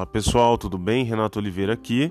Olá 0.00 0.06
pessoal, 0.06 0.56
tudo 0.56 0.78
bem? 0.78 1.04
Renato 1.04 1.38
Oliveira 1.38 1.74
aqui. 1.74 2.10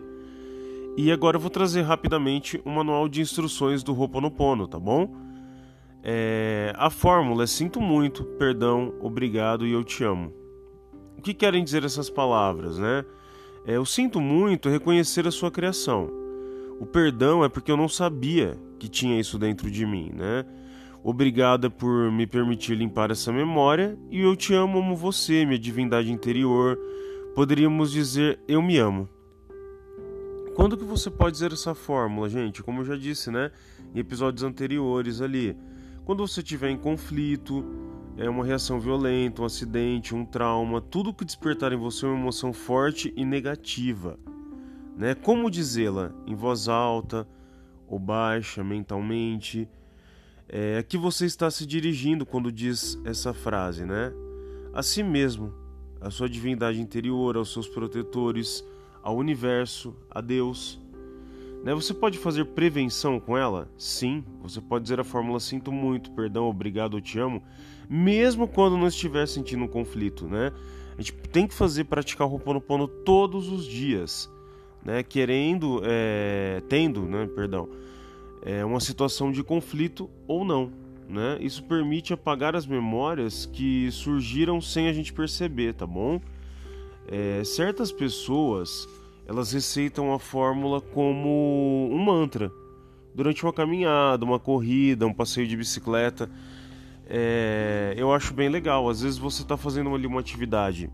E 0.95 1.11
agora 1.11 1.37
eu 1.37 1.41
vou 1.41 1.49
trazer 1.49 1.81
rapidamente 1.81 2.61
um 2.63 2.69
manual 2.75 3.09
de 3.09 3.19
instruções 3.19 3.81
do 3.81 3.99
Ho'oponopono, 3.99 4.67
tá 4.67 4.79
bom? 4.79 5.11
É... 6.03 6.71
A 6.77 6.91
fórmula 6.91 7.45
é 7.45 7.47
sinto 7.47 7.81
muito, 7.81 8.23
perdão, 8.37 8.93
obrigado 9.01 9.65
e 9.65 9.71
eu 9.71 9.83
te 9.83 10.03
amo. 10.03 10.31
O 11.17 11.21
que 11.23 11.33
querem 11.33 11.63
dizer 11.63 11.83
essas 11.83 12.11
palavras, 12.11 12.77
né? 12.77 13.03
É, 13.65 13.77
eu 13.77 13.85
sinto 13.85 14.21
muito 14.21 14.69
reconhecer 14.69 15.25
a 15.25 15.31
sua 15.31 15.49
criação. 15.49 16.11
O 16.79 16.85
perdão 16.85 17.43
é 17.43 17.49
porque 17.49 17.71
eu 17.71 17.77
não 17.77 17.89
sabia 17.89 18.55
que 18.77 18.87
tinha 18.87 19.19
isso 19.19 19.39
dentro 19.39 19.71
de 19.71 19.83
mim, 19.83 20.11
né? 20.13 20.45
Obrigada 21.03 21.71
por 21.71 22.11
me 22.11 22.27
permitir 22.27 22.75
limpar 22.75 23.09
essa 23.09 23.33
memória 23.33 23.97
e 24.11 24.21
eu 24.21 24.35
te 24.35 24.53
amo, 24.53 24.77
amo 24.77 24.95
você, 24.95 25.43
minha 25.43 25.57
divindade 25.57 26.11
interior. 26.11 26.77
Poderíamos 27.39 27.93
dizer 27.93 28.37
eu 28.49 28.61
me 28.61 28.77
amo. 28.77 29.07
Quando 30.57 30.75
que 30.75 30.83
você 30.83 31.09
pode 31.09 31.35
dizer 31.35 31.53
essa 31.53 31.73
fórmula, 31.73 32.27
gente? 32.27 32.61
Como 32.61 32.81
eu 32.81 32.85
já 32.85 32.97
disse, 32.97 33.31
né, 33.31 33.49
em 33.95 33.99
episódios 33.99 34.43
anteriores 34.43 35.21
ali. 35.21 35.55
Quando 36.03 36.27
você 36.27 36.41
estiver 36.41 36.69
em 36.69 36.77
conflito, 36.77 37.63
é 38.17 38.29
uma 38.29 38.43
reação 38.43 38.77
violenta, 38.77 39.41
um 39.41 39.45
acidente, 39.45 40.13
um 40.13 40.25
trauma, 40.25 40.81
tudo 40.81 41.13
que 41.13 41.23
despertar 41.23 41.71
em 41.71 41.77
você 41.77 42.05
uma 42.05 42.19
emoção 42.19 42.51
forte 42.51 43.13
e 43.15 43.23
negativa, 43.23 44.19
né? 44.97 45.15
Como 45.15 45.49
dizê-la 45.49 46.11
em 46.27 46.35
voz 46.35 46.67
alta 46.67 47.25
ou 47.87 47.97
baixa, 47.97 48.65
mentalmente? 48.65 49.65
É 50.49 50.79
a 50.79 50.83
que 50.83 50.97
você 50.97 51.25
está 51.25 51.49
se 51.49 51.65
dirigindo 51.65 52.25
quando 52.25 52.51
diz 52.51 52.99
essa 53.05 53.33
frase, 53.33 53.85
né? 53.85 54.11
A 54.73 54.83
si 54.83 55.01
mesmo, 55.01 55.53
a 56.01 56.09
sua 56.09 56.29
divindade 56.29 56.79
interior, 56.79 57.35
aos 57.35 57.51
seus 57.51 57.67
protetores, 57.67 58.63
ao 59.03 59.15
universo, 59.17 59.95
a 60.09 60.21
Deus. 60.21 60.79
Né? 61.63 61.73
Você 61.73 61.93
pode 61.93 62.17
fazer 62.17 62.45
prevenção 62.45 63.19
com 63.19 63.37
ela? 63.37 63.69
Sim, 63.77 64.23
você 64.41 64.61
pode 64.61 64.83
dizer 64.83 64.99
a 64.99 65.03
fórmula 65.03 65.39
sinto 65.39 65.71
muito, 65.71 66.11
perdão, 66.11 66.45
obrigado, 66.45 66.97
eu 66.97 67.01
te 67.01 67.19
amo, 67.19 67.43
mesmo 67.89 68.47
quando 68.47 68.77
não 68.77 68.87
estiver 68.87 69.27
sentindo 69.27 69.63
um 69.63 69.67
conflito, 69.67 70.27
né? 70.27 70.53
A 70.97 71.01
gente 71.01 71.13
tem 71.13 71.47
que 71.47 71.53
fazer, 71.53 71.85
praticar 71.85 72.27
o 72.27 72.31
Ho'oponopono 72.31 72.87
todos 72.87 73.49
os 73.49 73.65
dias, 73.65 74.29
né? 74.83 75.01
Querendo, 75.01 75.81
é, 75.83 76.61
tendo, 76.69 77.01
né, 77.03 77.27
perdão, 77.33 77.69
é, 78.41 78.63
uma 78.63 78.79
situação 78.79 79.31
de 79.31 79.43
conflito 79.43 80.09
ou 80.27 80.45
não, 80.45 80.71
né? 81.09 81.37
Isso 81.41 81.63
permite 81.63 82.13
apagar 82.13 82.55
as 82.55 82.67
memórias 82.67 83.47
que 83.47 83.89
surgiram 83.91 84.61
sem 84.61 84.87
a 84.87 84.93
gente 84.93 85.11
perceber, 85.11 85.73
tá 85.73 85.87
bom? 85.87 86.21
É, 87.07 87.43
certas 87.43 87.91
pessoas 87.91 88.87
elas 89.25 89.51
receitam 89.51 90.13
a 90.13 90.19
fórmula 90.19 90.79
como 90.79 91.89
um 91.91 91.97
mantra 91.97 92.51
durante 93.13 93.43
uma 93.43 93.51
caminhada, 93.51 94.23
uma 94.23 94.39
corrida, 94.39 95.05
um 95.05 95.13
passeio 95.13 95.47
de 95.47 95.57
bicicleta. 95.57 96.29
É, 97.07 97.93
eu 97.97 98.13
acho 98.13 98.33
bem 98.33 98.49
legal. 98.49 98.87
Às 98.87 99.01
vezes 99.01 99.17
você 99.17 99.41
está 99.41 99.57
fazendo 99.57 99.93
ali 99.93 100.05
uma 100.05 100.19
atividade 100.19 100.89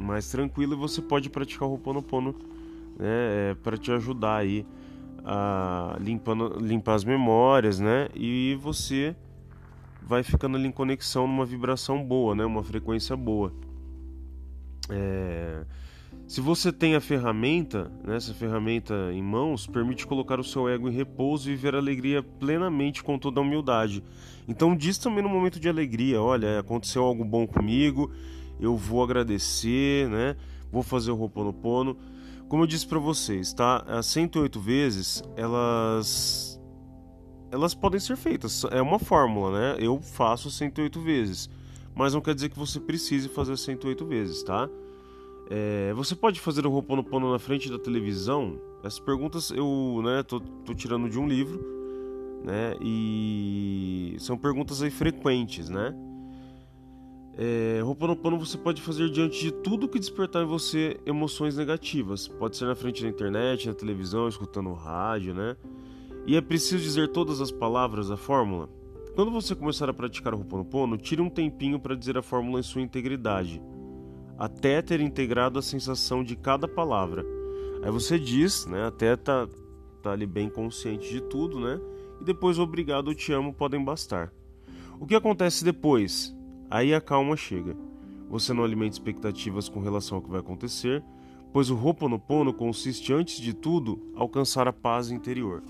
mais 0.00 0.30
tranquila 0.30 0.74
e 0.74 0.78
você 0.78 1.02
pode 1.02 1.28
praticar 1.28 1.68
o 1.68 1.72
Ho'oponopono 1.72 2.34
né, 2.98 3.06
é, 3.50 3.56
para 3.62 3.76
te 3.76 3.92
ajudar 3.92 4.36
aí 4.36 4.66
a 5.24 5.96
limpando, 6.00 6.58
limpar 6.58 6.94
as 6.94 7.04
memórias, 7.04 7.78
né? 7.78 8.08
E 8.14 8.58
você 8.60 9.14
vai 10.10 10.24
ficando 10.24 10.56
ali 10.56 10.66
em 10.66 10.72
conexão 10.72 11.24
numa 11.28 11.46
vibração 11.46 12.04
boa, 12.04 12.34
né? 12.34 12.44
Uma 12.44 12.64
frequência 12.64 13.16
boa. 13.16 13.54
É... 14.88 15.64
Se 16.26 16.40
você 16.40 16.72
tem 16.72 16.96
a 16.96 17.00
ferramenta, 17.00 17.92
né, 18.04 18.16
essa 18.16 18.34
ferramenta 18.34 19.12
em 19.12 19.22
mãos, 19.22 19.68
permite 19.68 20.04
colocar 20.08 20.40
o 20.40 20.44
seu 20.44 20.68
ego 20.68 20.88
em 20.88 20.92
repouso 20.92 21.48
e 21.48 21.54
viver 21.54 21.76
a 21.76 21.78
alegria 21.78 22.24
plenamente 22.24 23.04
com 23.04 23.16
toda 23.16 23.38
a 23.38 23.42
humildade. 23.42 24.02
Então 24.48 24.76
diz 24.76 24.98
também 24.98 25.22
no 25.22 25.28
momento 25.28 25.60
de 25.60 25.68
alegria, 25.68 26.20
olha, 26.20 26.58
aconteceu 26.58 27.04
algo 27.04 27.24
bom 27.24 27.46
comigo, 27.46 28.10
eu 28.60 28.76
vou 28.76 29.04
agradecer, 29.04 30.08
né? 30.08 30.36
Vou 30.72 30.82
fazer 30.82 31.12
o 31.12 31.18
Ho'oponopono. 31.20 31.96
Como 32.48 32.64
eu 32.64 32.66
disse 32.66 32.86
para 32.86 32.98
vocês, 32.98 33.52
tá? 33.52 33.84
As 33.86 34.06
108 34.06 34.58
vezes, 34.58 35.22
elas 35.36 36.49
elas 37.50 37.74
podem 37.74 38.00
ser 38.00 38.16
feitas. 38.16 38.64
É 38.70 38.80
uma 38.80 38.98
fórmula, 38.98 39.58
né? 39.58 39.76
Eu 39.78 40.00
faço 40.00 40.50
108 40.50 41.00
vezes, 41.00 41.50
mas 41.94 42.14
não 42.14 42.20
quer 42.20 42.34
dizer 42.34 42.48
que 42.48 42.58
você 42.58 42.78
precise 42.78 43.28
fazer 43.28 43.56
108 43.56 44.04
vezes, 44.06 44.42
tá? 44.42 44.68
É, 45.50 45.92
você 45.94 46.14
pode 46.14 46.40
fazer 46.40 46.64
o 46.64 46.72
Ho'oponopono 46.72 47.32
na 47.32 47.38
frente 47.38 47.68
da 47.68 47.78
televisão? 47.78 48.60
Essas 48.84 49.00
perguntas 49.00 49.50
eu, 49.50 50.00
né, 50.04 50.22
tô, 50.22 50.38
tô 50.38 50.72
tirando 50.72 51.10
de 51.10 51.18
um 51.18 51.26
livro, 51.26 51.60
né? 52.44 52.76
E 52.80 54.16
são 54.20 54.38
perguntas 54.38 54.80
aí 54.80 54.90
frequentes, 54.90 55.68
né? 55.68 55.92
É, 57.36 57.82
Ho'oponopono 57.82 58.38
você 58.38 58.56
pode 58.56 58.80
fazer 58.80 59.10
diante 59.10 59.40
de 59.40 59.50
tudo 59.50 59.88
que 59.88 59.98
despertar 59.98 60.44
em 60.44 60.46
você 60.46 61.00
emoções 61.04 61.56
negativas. 61.56 62.28
Pode 62.28 62.56
ser 62.56 62.66
na 62.66 62.76
frente 62.76 63.02
da 63.02 63.08
internet, 63.08 63.66
na 63.66 63.74
televisão, 63.74 64.28
escutando 64.28 64.72
rádio, 64.72 65.34
né? 65.34 65.56
E 66.26 66.36
é 66.36 66.40
preciso 66.40 66.82
dizer 66.82 67.08
todas 67.08 67.40
as 67.40 67.50
palavras 67.50 68.08
da 68.08 68.16
fórmula? 68.16 68.68
Quando 69.14 69.30
você 69.30 69.54
começar 69.54 69.88
a 69.88 69.94
praticar 69.94 70.34
o 70.34 70.38
Ho'oponopono, 70.38 70.96
tire 70.96 71.20
um 71.20 71.30
tempinho 71.30 71.80
para 71.80 71.96
dizer 71.96 72.16
a 72.16 72.22
fórmula 72.22 72.60
em 72.60 72.62
sua 72.62 72.82
integridade, 72.82 73.60
até 74.38 74.80
ter 74.80 75.00
integrado 75.00 75.58
a 75.58 75.62
sensação 75.62 76.22
de 76.22 76.36
cada 76.36 76.68
palavra. 76.68 77.24
Aí 77.82 77.90
você 77.90 78.18
diz, 78.18 78.66
né, 78.66 78.86
até 78.86 79.16
tá, 79.16 79.48
tá 80.02 80.12
ali 80.12 80.26
bem 80.26 80.48
consciente 80.48 81.10
de 81.10 81.20
tudo, 81.22 81.58
né? 81.58 81.80
E 82.20 82.24
depois 82.24 82.58
obrigado, 82.58 83.14
te 83.14 83.32
amo 83.32 83.52
podem 83.52 83.82
bastar. 83.82 84.32
O 85.00 85.06
que 85.06 85.14
acontece 85.14 85.64
depois? 85.64 86.36
Aí 86.70 86.94
a 86.94 87.00
calma 87.00 87.36
chega. 87.36 87.74
Você 88.28 88.52
não 88.52 88.62
alimenta 88.62 88.94
expectativas 88.94 89.68
com 89.68 89.80
relação 89.80 90.18
ao 90.18 90.22
que 90.22 90.30
vai 90.30 90.40
acontecer, 90.40 91.02
pois 91.52 91.68
o 91.68 91.76
Ho'oponopono 91.76 92.52
consiste 92.52 93.12
antes 93.12 93.40
de 93.40 93.52
tudo 93.52 94.12
alcançar 94.14 94.68
a 94.68 94.72
paz 94.72 95.10
interior. 95.10 95.62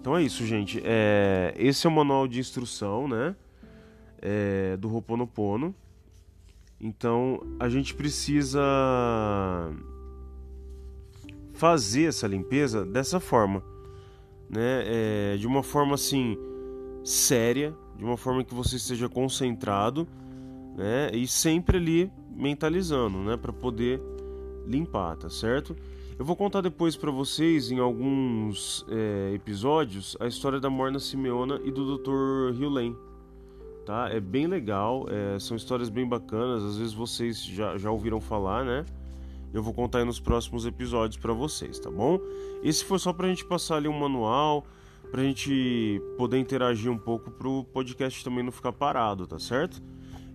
Então 0.00 0.16
é 0.16 0.22
isso, 0.22 0.46
gente. 0.46 0.80
É, 0.82 1.54
esse 1.58 1.86
é 1.86 1.90
o 1.90 1.92
manual 1.92 2.26
de 2.26 2.40
instrução, 2.40 3.06
né? 3.06 3.36
É, 4.20 4.76
do 4.78 4.88
Ho'oponopono. 4.92 5.74
Então 6.80 7.42
a 7.58 7.68
gente 7.68 7.94
precisa 7.94 8.60
fazer 11.52 12.04
essa 12.04 12.26
limpeza 12.26 12.86
dessa 12.86 13.20
forma, 13.20 13.62
né? 14.48 14.82
É, 14.86 15.36
de 15.36 15.46
uma 15.46 15.62
forma 15.62 15.94
assim 15.94 16.38
séria, 17.04 17.74
de 17.98 18.02
uma 18.02 18.16
forma 18.16 18.42
que 18.42 18.54
você 18.54 18.76
esteja 18.76 19.06
concentrado, 19.06 20.08
né? 20.74 21.10
E 21.12 21.26
sempre 21.28 21.76
ali 21.76 22.10
mentalizando, 22.34 23.18
né? 23.18 23.36
Para 23.36 23.52
poder 23.52 24.00
limpar, 24.66 25.16
tá 25.18 25.28
certo? 25.28 25.76
Eu 26.20 26.26
vou 26.26 26.36
contar 26.36 26.60
depois 26.60 26.98
para 26.98 27.10
vocês, 27.10 27.70
em 27.70 27.78
alguns 27.78 28.84
é, 28.90 29.32
episódios, 29.32 30.18
a 30.20 30.26
história 30.26 30.60
da 30.60 30.68
Morna 30.68 30.98
Simeona 30.98 31.58
e 31.64 31.70
do 31.70 31.96
Dr. 31.96 32.52
Hugh 32.62 32.94
Tá? 33.86 34.10
É 34.10 34.20
bem 34.20 34.46
legal, 34.46 35.06
é, 35.08 35.38
são 35.38 35.56
histórias 35.56 35.88
bem 35.88 36.06
bacanas, 36.06 36.62
às 36.62 36.76
vezes 36.76 36.92
vocês 36.92 37.42
já, 37.42 37.78
já 37.78 37.90
ouviram 37.90 38.20
falar, 38.20 38.66
né? 38.66 38.84
Eu 39.50 39.62
vou 39.62 39.72
contar 39.72 40.00
aí 40.00 40.04
nos 40.04 40.20
próximos 40.20 40.66
episódios 40.66 41.16
para 41.16 41.32
vocês, 41.32 41.78
tá 41.78 41.90
bom? 41.90 42.20
Esse 42.62 42.84
foi 42.84 42.98
só 42.98 43.14
pra 43.14 43.26
gente 43.26 43.46
passar 43.46 43.76
ali 43.76 43.88
um 43.88 43.98
manual, 43.98 44.66
pra 45.10 45.22
gente 45.22 46.02
poder 46.18 46.36
interagir 46.36 46.92
um 46.92 46.98
pouco 46.98 47.30
pro 47.30 47.64
podcast 47.72 48.22
também 48.22 48.44
não 48.44 48.52
ficar 48.52 48.74
parado, 48.74 49.26
tá 49.26 49.38
certo? 49.38 49.82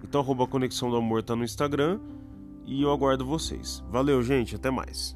Então, 0.03 0.19
arroba 0.19 0.47
Conexão 0.47 0.89
do 0.89 0.95
Amor 0.95 1.21
tá 1.21 1.35
no 1.35 1.43
Instagram 1.43 1.99
e 2.65 2.81
eu 2.81 2.91
aguardo 2.91 3.23
vocês. 3.23 3.83
Valeu, 3.91 4.23
gente, 4.23 4.55
até 4.55 4.71
mais. 4.71 5.15